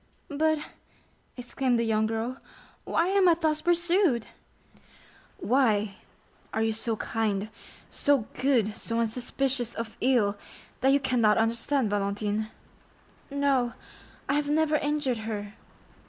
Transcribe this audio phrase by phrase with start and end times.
[0.29, 0.57] "But,"
[1.37, 2.37] exclaimed the young girl,
[2.85, 4.25] "why am I thus pursued?"
[5.37, 10.39] "Why?—are you so kind—so good—so unsuspicious of ill,
[10.79, 12.49] that you cannot understand, Valentine?"
[13.29, 13.73] "No,
[14.27, 15.53] I have never injured her."